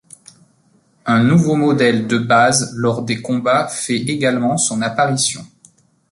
Un 1.05 1.23
nouveau 1.25 1.55
modèle 1.55 2.07
de 2.07 2.17
base 2.17 2.73
lors 2.75 3.03
des 3.03 3.21
combats 3.21 3.67
fait 3.67 3.97
également 3.99 4.57
son 4.57 4.81
apparition. 4.81 5.45